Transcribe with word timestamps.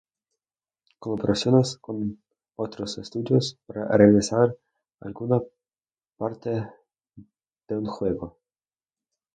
Colaboraciones 0.97 1.77
con 1.77 2.23
otros 2.55 2.97
estudios 2.97 3.59
para 3.67 3.87
realizar 3.95 4.57
alguna 4.99 5.39
parte 6.17 6.67
de 7.67 7.77
un 7.77 7.85
juego. 7.85 8.39